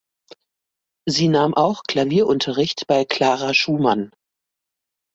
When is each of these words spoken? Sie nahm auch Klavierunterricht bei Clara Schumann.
Sie 1.07 1.27
nahm 1.27 1.53
auch 1.53 1.83
Klavierunterricht 1.83 2.87
bei 2.87 3.05
Clara 3.05 3.53
Schumann. 3.53 4.11